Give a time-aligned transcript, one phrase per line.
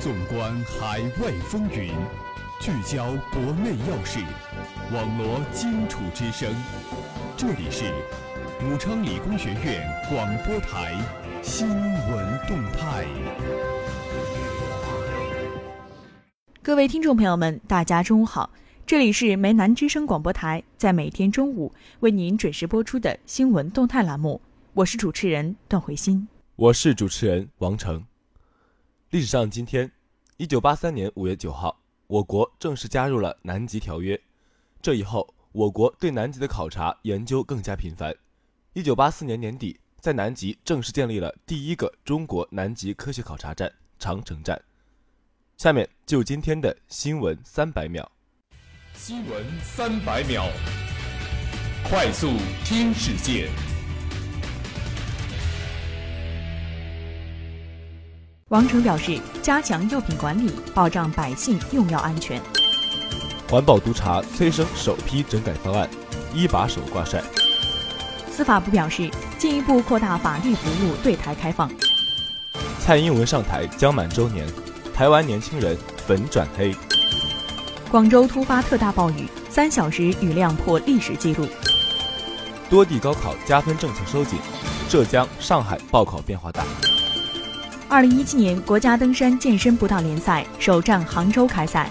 [0.00, 1.92] 纵观海外风云，
[2.58, 4.18] 聚焦国内要事，
[4.94, 6.50] 网罗荆楚之声。
[7.36, 7.84] 这里是
[8.64, 10.96] 武昌理工学院广播台
[11.42, 13.04] 新闻动态。
[16.62, 18.48] 各位听众朋友们，大家中午好，
[18.86, 24.40] 这里是梅南之声广播台，在每天中午为您准时播出的新闻动态栏目，
[24.72, 26.26] 我是主持人段慧欣，
[26.56, 28.02] 我是主持人王成。
[29.10, 29.90] 历史上，今天，
[30.36, 31.76] 一九八三年五月九号，
[32.06, 34.20] 我国正式加入了南极条约。
[34.80, 38.14] 这以后，我国对南极的考察研究更加频繁。
[38.72, 44.62] 一九八四年年底，在南极正式建立了第一个中国南极科学考察站——长城站。
[45.56, 48.08] 下面就今天的新闻三百秒。
[48.94, 50.46] 新闻三百秒，
[51.82, 52.28] 快速
[52.64, 53.50] 听世界。
[58.50, 62.42] 王成表示，加强药品管理，保障百姓用药安全。
[63.48, 65.88] 环保督察催生首批整改方案，
[66.34, 67.22] 一把手挂帅。
[68.28, 71.70] 司法部表示，进一步扩大法律服务对台开放。
[72.80, 74.44] 蔡英文上台将满周年，
[74.92, 76.74] 台湾年轻人粉转黑。
[77.88, 81.46] 广州突发特大暴雨，三小时雨量破历史记录。
[82.68, 84.40] 多地高考加分政策收紧，
[84.88, 86.64] 浙江、上海报考变化大。
[87.90, 91.90] 二零一七年国家登山健身步道联赛首站杭州开赛。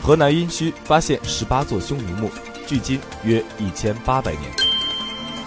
[0.00, 2.30] 河南殷墟发现十八座匈奴墓，
[2.68, 4.42] 距今约一千八百年。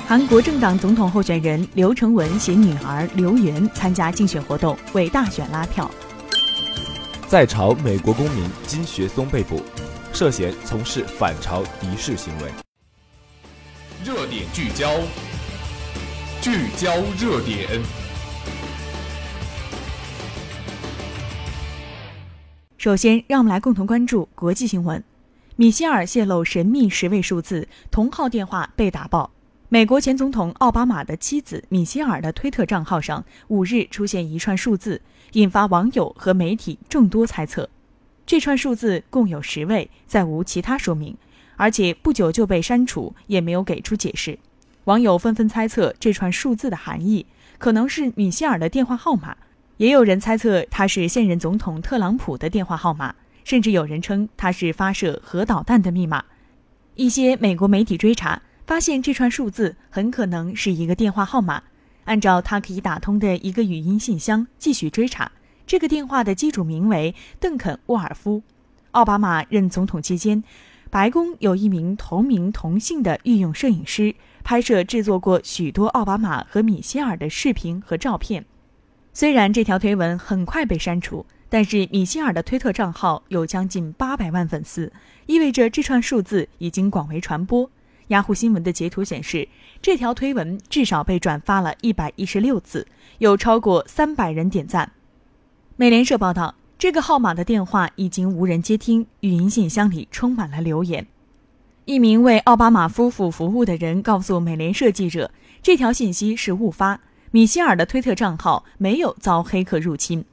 [0.05, 5.89] 韩国政党总统候选人刘成文携女儿刘媛参加竞选活动，为大选拉票。
[7.29, 9.63] 在朝美国公民金学松被捕，
[10.11, 12.51] 涉嫌从事反朝敌视行为。
[14.03, 14.91] 热点聚焦，
[16.41, 18.04] 聚焦热点。
[22.85, 25.03] 首先，让我们来共同关注国际新闻。
[25.55, 29.31] 米歇尔泄露神秘十位数字，同号电话被打爆。
[29.69, 35.01] 美国前总统奥巴马的妻子米歇尔的推特账号上五日出现一串数字，
[35.31, 37.67] 引发网友和媒体众多猜测。
[38.23, 41.17] 这串数字共有十位，再无其他说明，
[41.55, 44.37] 而且不久就被删除，也没有给出解释。
[44.83, 47.25] 网友纷纷猜测这串数字的含义，
[47.57, 49.35] 可能是米歇尔的电话号码。
[49.77, 53.13] 也有人猜测他是现任总统特朗普的电话号码，
[53.43, 56.23] 甚至有人称他是发射核导弹的密码。
[56.95, 61.63] 一些美国媒体追查发现，这串数字很可能是一个电话号码。
[62.05, 65.31] 按照他可以打通的一个语音信箱继续追查，
[65.67, 68.43] 这个电话的机主名为邓肯·沃尔夫。
[68.91, 70.41] 奥巴马任总统期间，
[70.89, 78.45] 白宫有一名同名同姓的御用摄影师，拍摄制作过许多奥巴马和米歇尔的视频和照片。
[79.15, 84.91] 虽然这条推文很快被删除，但是米歇尔的推特账号有将近八百万粉丝，
[85.25, 87.71] 意味着这串数字已经广为传播。
[88.09, 89.47] 雅虎新闻的截图显示，
[89.81, 92.85] 这条推文至少被转发了一百一十六次，
[93.19, 94.91] 有超过三百人点赞。
[95.77, 101.07] 美联社报道，这个号码的电话已经无人接听，语音信箱里充满了留言。
[101.85, 105.31] 一名为奥巴马夫妇服务的人告诉美联社记者，
[105.61, 106.99] 这条信息是误发。
[107.35, 110.23] 米歇尔的推特账号没有遭黑客入侵。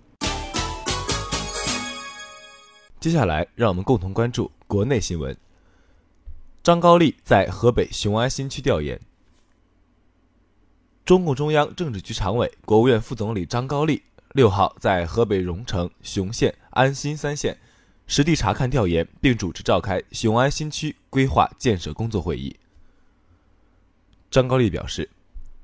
[3.00, 5.36] 接下来，让我们共同关注国内新闻。
[6.62, 9.00] 张高丽在河北雄安新区调研。
[11.04, 14.00] 中共中央政治局常委、国务院副总理张高丽
[14.34, 17.58] 六号在河北荣成、雄县、安新三县
[18.06, 22.54] 实地查看调研，并主持召开雄安新区规划建设工作会议。
[24.30, 25.10] 张高丽表示，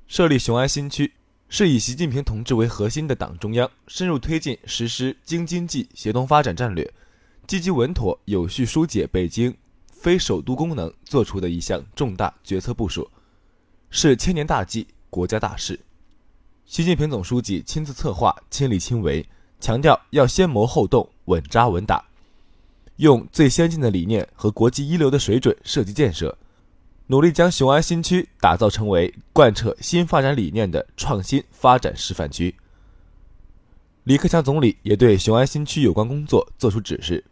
[0.09, 1.13] 设立雄安新区。
[1.51, 6.93] 是以习近平同志为核心的党中央深入推进实施京津冀协同发展战略，
[7.47, 9.57] 积极稳妥有序疏解北京
[9.91, 13.11] 非首都功能作出的一项重大决策部署，
[13.89, 15.81] 是千年大计、国家大事。
[16.67, 19.27] 习近平总书记亲自策划、亲力亲为，
[19.59, 22.05] 强调要先谋后动、稳扎稳打，
[22.97, 26.37] 用最先进的理念和国际一流的水准设计建设。
[27.11, 32.55] 努力将雄安新区打造成为贯彻新发展理念的创新发展示范区。
[34.05, 37.25] 李克强总理也对雄安新区有关工作作出指示：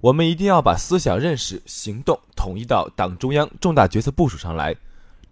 [0.00, 4.72] 我们一定要把思想认识、行动统一到党中央重大决策部署上来，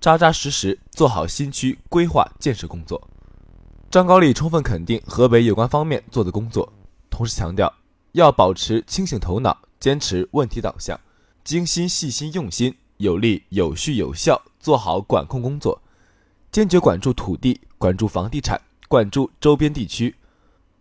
[0.00, 3.00] 扎扎实实做好新区规划建设工作。
[3.88, 6.72] 张高丽充分肯定河北有关方面做的工作，
[7.08, 7.72] 同时强调
[8.12, 10.98] 要保持清醒头脑，坚持问题导向，
[11.44, 12.74] 精心细心用心。
[13.00, 15.80] 有力、有序、有效做好管控工作，
[16.52, 20.14] 坚决管住土地、管住房地产、管住周边地区，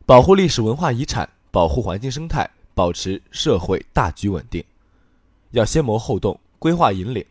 [0.06, 4.62] 保护历史文化遗产，保护环境生态，保持社会大局稳定。
[5.51, 7.25] 要先谋后动，规划引领，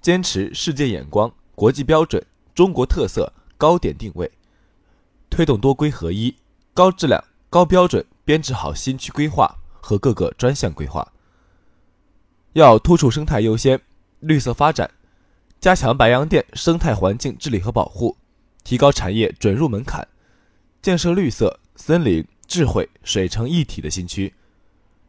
[0.00, 2.20] 坚持世界眼光、国际标准、
[2.52, 4.28] 中国特色高点定位，
[5.30, 6.34] 推动多规合一、
[6.74, 11.06] 高质量、高标准编制好新区规划和各个专项规划。
[12.54, 13.80] 要突出生态优先、
[14.22, 14.88] 绿色发展，
[15.60, 18.16] 加强白洋淀生态环境治理和保护，
[18.62, 20.06] 提高产业准入门槛，
[20.80, 24.32] 建设绿色、森林、智慧、水城一体的新区，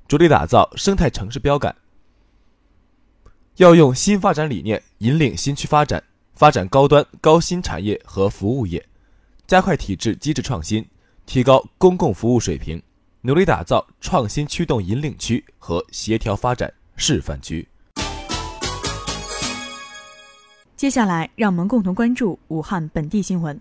[0.07, 1.75] 着力打造生态城市标杆。
[3.57, 8.83] 要用新发展理念引领新区发展，发展高端高新产业和服务业，
[9.45, 10.83] 加快体制机制创新，
[11.27, 12.81] 提高公共服务水平，
[13.21, 16.73] 努力打造创新驱动引领区和协调发展。
[16.95, 17.67] 示范区。
[20.83, 23.57] 接下来，让我们共同关注武汉本地新闻。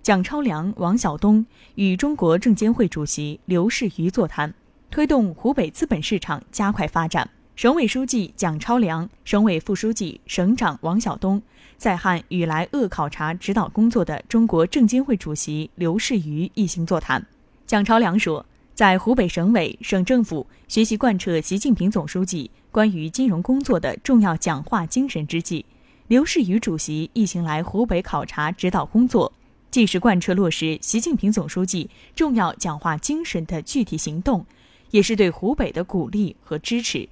[0.00, 1.44] 蒋超良、王晓东
[1.74, 4.54] 与中国证监会主席刘士余座谈，
[4.88, 7.28] 推动湖北资本市场加快发展。
[7.56, 11.42] 省委书记蒋超良、省委副书记、省长王晓东
[11.76, 17.26] 在汉与来鄂考察指导工作的中国证监会主席刘士余一行座谈。
[17.66, 18.46] 蒋超良说。
[18.72, 25.64] 在湖北省委、省政府学习贯彻习近平总书记关于金融工作的重要讲话精神之际，
[26.08, 29.32] 刘士余主席一行来湖北考察指导工作，
[29.72, 34.46] 既是贯彻落实习近平总书记重要讲话精神的具体行动，
[34.92, 37.08] 也是对湖北的鼓励和支持。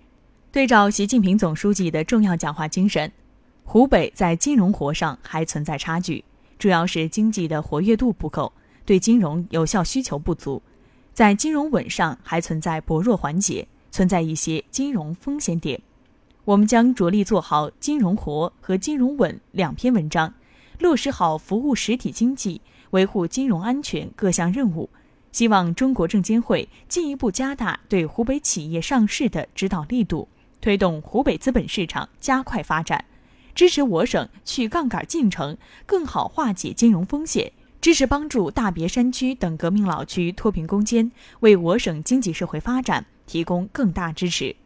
[0.52, 3.10] 对照习近平总书记的重要讲话精神，
[3.64, 6.24] 湖北在金融活上还存在差距，
[6.56, 8.52] 主要是经济的活跃度不够，
[8.86, 10.62] 对金融有效需求不足。
[11.12, 15.80] 在金融稳上还存在薄弱环节，存在一些金融风险点。
[16.44, 20.34] 我们将着力做好金融活和金融稳两篇文章，
[20.78, 22.60] 落实好服务实体经济、
[22.90, 24.90] 维护金融安全各项任务。
[25.32, 30.28] 希望中国证监会进一步加大对湖北企业上市的指导力度，
[30.60, 33.04] 推动湖北资本市场加快发展，
[33.54, 35.56] 支持我省去杠杆进程，
[35.86, 37.50] 更好化解金融风险。
[37.80, 44.56] 支持帮助大别山区等革命老区脱贫攻坚，为我省经济社会发展提供更大支持。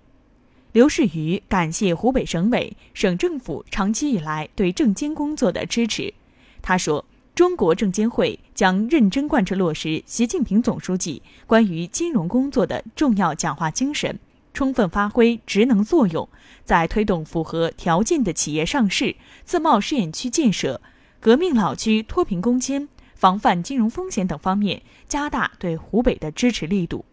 [0.73, 6.12] 刘士余感谢湖北省委、省政府长期以来对证监工作的支持。
[6.61, 7.05] 他说
[7.35, 14.19] ：“中国证监会将认真贯彻落实习近平总书记关于金融工作的重要讲话精神，
[14.53, 16.29] 充分发挥职能作用，
[16.65, 20.81] 在推动符合条件的企业上市、自贸试验区建设、
[21.19, 22.88] 革命老区脱贫攻坚。”
[23.19, 27.05] 防范金融风险等方面，加大对湖北的支持力度。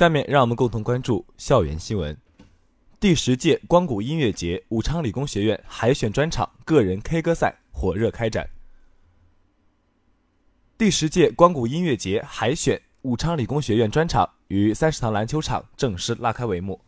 [0.00, 2.16] 下面让我们共同关注校园新闻。
[2.98, 8.48] 第十届光谷音乐节武昌理工学院海选专场个人 K 歌赛火热开展。
[10.78, 16.80] 第十届光谷音乐节海选武昌理工学院专场于三食堂篮球场正式拉开帷幕。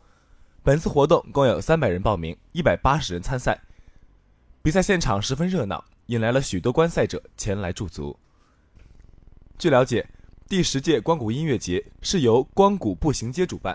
[0.63, 3.61] 本次活动共有三百人报名，一百八十人参赛，
[4.63, 5.85] 比赛现场十分热闹。
[6.07, 8.19] 引来了许多观赛者前来驻足。
[9.59, 10.09] 据了解，
[10.53, 13.75] 第十届光谷音乐节是由光谷步行街主办，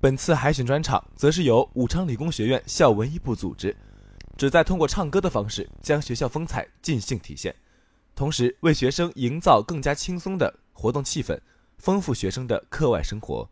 [0.00, 3.76] 本次海选专场则是由武昌理工学院校文艺部组织，
[4.36, 7.52] 旨在通过唱歌的方式将学校风采尽兴体现，
[8.14, 11.36] 同时为学生营造更加轻松的活动气氛，
[11.78, 13.50] 丰富学生的课外生活。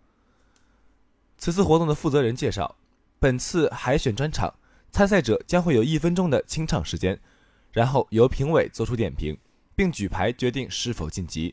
[1.38, 2.76] 此次活动的负责人介绍，
[3.18, 4.54] 本次海选专场
[4.92, 7.18] 参赛者将会有一分钟的清唱时间。
[7.73, 9.37] 然后由评委作出点评，
[9.75, 11.52] 并举牌决定是否晋级。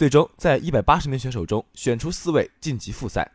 [0.00, 3.30] 最终，在一百八十名选手中选出四位晋级复赛。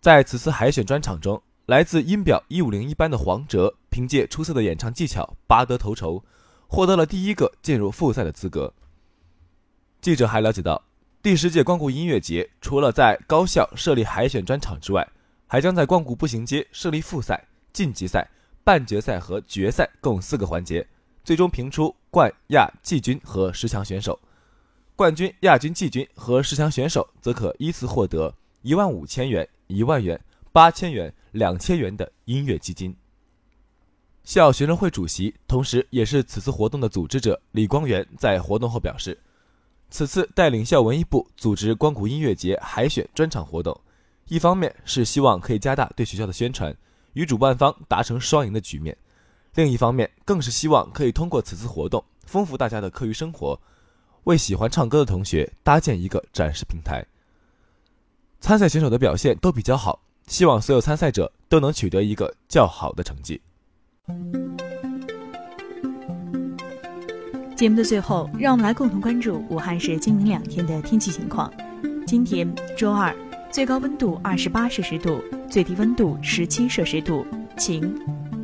[0.00, 6.24] 在此次海选专场中，来自音表一五零一班的黄哲凭借出色的演唱技巧拔得头筹，
[6.66, 8.74] 获得了第一个进入复赛的资格。
[10.00, 10.82] 记者还了解到，
[11.22, 15.08] 第十届光谷音乐节除了在高校设立海选专场之外，
[15.46, 18.28] 还将在光谷步行街设立复赛、晋级赛、
[18.64, 20.84] 半决赛和决赛共四个环节。
[21.22, 24.18] 最终评出冠亚季军和十强选手，
[25.02, 30.16] 冠军、亚军、季军和十强选手则可依次获得一万五千元、一万元、
[30.52, 32.94] 八千元、两千元的音乐基金。
[34.22, 39.20] 校学生会主席，同时也是此次活动的组织者李光源在活动后表示，
[39.90, 43.76] 此次带领校文艺部组织光谷音乐节海选专场活动，
[44.28, 46.72] 一方面是希望可以加大对学校的宣传，
[47.14, 48.96] 与主办方达成双赢的局面。
[49.56, 53.60] 另一方面，更是希望可以通过此次活动，丰富大家的课余生活，
[54.24, 57.04] 为喜欢唱歌的同学搭建一个展示平台。
[58.40, 63.40] 参赛选手的表现都比较好，希望所有参赛者都能取得一个较好的成绩。
[67.54, 71.52] 节目的最后，让我们来共同关注武汉市今明两天的天气情况。
[72.04, 73.14] 今天周二，
[73.50, 77.24] 最高温度二十八摄氏度，最低温度十七摄氏度，
[77.56, 77.94] 晴。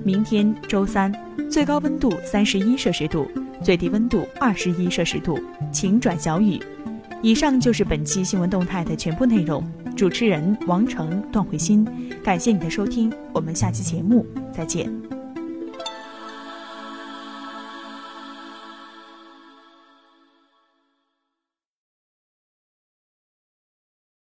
[0.04, 1.12] 明天周三，
[1.50, 3.28] 最高温度三十一摄氏度，
[3.62, 5.38] 最低温度二十一摄氏度，
[5.72, 6.60] 晴转小雨。
[7.20, 9.62] 以上就是本期新闻动态的全部内容。
[9.96, 11.84] 主持人王成、段慧欣，
[12.22, 15.17] 感谢你的收听，我们下期节目再见。